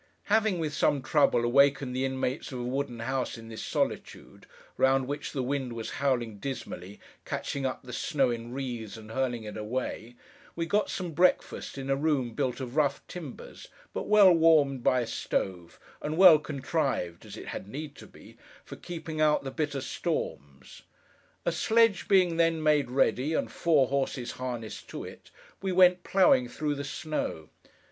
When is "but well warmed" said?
13.93-14.81